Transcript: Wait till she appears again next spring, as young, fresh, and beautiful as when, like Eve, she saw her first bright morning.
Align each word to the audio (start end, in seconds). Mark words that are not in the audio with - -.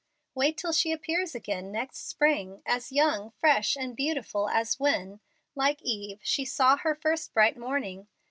Wait 0.33 0.57
till 0.57 0.71
she 0.73 0.91
appears 0.91 1.35
again 1.35 1.71
next 1.71 2.07
spring, 2.09 2.63
as 2.65 2.91
young, 2.91 3.29
fresh, 3.29 3.75
and 3.79 3.95
beautiful 3.95 4.49
as 4.49 4.79
when, 4.79 5.19
like 5.53 5.79
Eve, 5.83 6.19
she 6.23 6.43
saw 6.43 6.75
her 6.77 6.95
first 6.95 7.35
bright 7.35 7.55
morning. 7.55 8.07